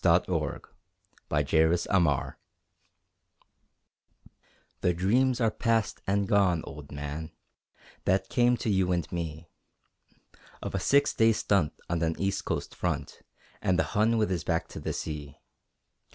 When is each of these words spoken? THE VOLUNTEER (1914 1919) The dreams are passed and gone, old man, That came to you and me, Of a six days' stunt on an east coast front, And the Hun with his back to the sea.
THE 0.03 0.19
VOLUNTEER 0.21 0.61
(1914 1.29 1.93
1919) 1.93 4.81
The 4.81 4.93
dreams 4.95 5.39
are 5.39 5.51
passed 5.51 6.01
and 6.07 6.27
gone, 6.27 6.61
old 6.65 6.91
man, 6.91 7.29
That 8.05 8.27
came 8.27 8.57
to 8.65 8.69
you 8.71 8.91
and 8.91 9.05
me, 9.11 9.47
Of 10.63 10.73
a 10.73 10.79
six 10.79 11.13
days' 11.13 11.37
stunt 11.37 11.79
on 11.87 12.01
an 12.01 12.19
east 12.19 12.45
coast 12.45 12.73
front, 12.73 13.21
And 13.61 13.77
the 13.77 13.83
Hun 13.93 14.17
with 14.17 14.31
his 14.31 14.43
back 14.43 14.67
to 14.69 14.79
the 14.79 14.91
sea. 14.93 15.37